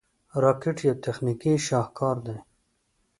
راکټ 0.43 0.77
یو 0.87 0.95
تخنیکي 1.05 1.53
شاهکار 1.67 2.17
دی 2.25 2.37